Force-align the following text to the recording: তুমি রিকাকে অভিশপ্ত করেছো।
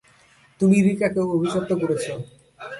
তুমি 0.59 0.77
রিকাকে 0.81 1.21
অভিশপ্ত 1.35 1.71
করেছো। 1.81 2.13